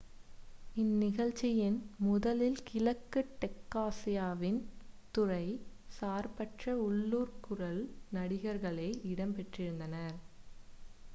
இந்நிகழ்ச்சியின் 0.75 1.75
முதலில் 1.99 2.57
கிழக்கு 2.63 3.21
டெக்சாசின் 3.41 4.59
துறை 5.11 5.45
சார்பற்ற 5.97 6.65
உள்ளூர் 6.87 7.33
குரல் 7.41 7.81
நடிகர்களே 8.11 8.89
இடம்பெற்றிருந்தனர் 9.11 10.17